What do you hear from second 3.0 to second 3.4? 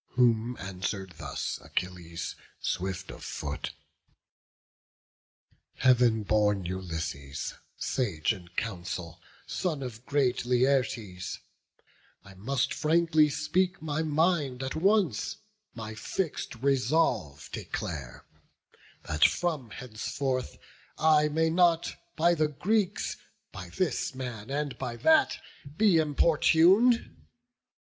of